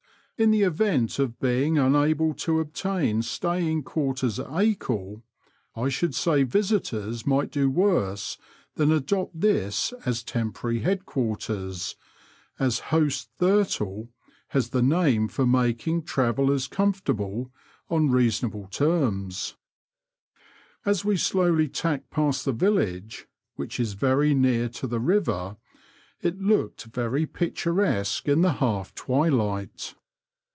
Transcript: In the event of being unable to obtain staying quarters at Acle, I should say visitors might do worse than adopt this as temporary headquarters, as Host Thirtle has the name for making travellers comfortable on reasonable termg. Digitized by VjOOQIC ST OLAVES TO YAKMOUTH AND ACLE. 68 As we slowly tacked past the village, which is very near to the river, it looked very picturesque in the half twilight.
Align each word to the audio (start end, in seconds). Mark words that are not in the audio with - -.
In 0.43 0.49
the 0.49 0.63
event 0.63 1.19
of 1.19 1.39
being 1.39 1.77
unable 1.77 2.33
to 2.33 2.59
obtain 2.59 3.21
staying 3.21 3.83
quarters 3.83 4.39
at 4.39 4.47
Acle, 4.47 5.21
I 5.75 5.89
should 5.89 6.15
say 6.15 6.41
visitors 6.41 7.27
might 7.27 7.51
do 7.51 7.69
worse 7.69 8.39
than 8.73 8.91
adopt 8.91 9.39
this 9.39 9.93
as 10.03 10.23
temporary 10.23 10.79
headquarters, 10.79 11.95
as 12.57 12.79
Host 12.89 13.29
Thirtle 13.37 14.09
has 14.47 14.71
the 14.71 14.81
name 14.81 15.27
for 15.27 15.45
making 15.45 16.05
travellers 16.05 16.67
comfortable 16.67 17.51
on 17.87 18.09
reasonable 18.09 18.67
termg. 18.71 19.25
Digitized 19.27 19.53
by 19.53 19.57
VjOOQIC 19.61 19.61
ST 19.61 19.65
OLAVES 19.75 20.23
TO 20.25 20.25
YAKMOUTH 20.25 20.25
AND 20.25 20.63
ACLE. 20.63 20.91
68 20.91 20.91
As 20.91 21.05
we 21.05 21.17
slowly 21.17 21.67
tacked 21.69 22.09
past 22.09 22.45
the 22.45 22.51
village, 22.51 23.27
which 23.57 23.79
is 23.79 23.93
very 23.93 24.33
near 24.33 24.67
to 24.69 24.87
the 24.87 24.99
river, 24.99 25.57
it 26.19 26.41
looked 26.41 26.85
very 26.85 27.27
picturesque 27.27 28.27
in 28.27 28.41
the 28.41 28.53
half 28.53 28.95
twilight. 28.95 29.93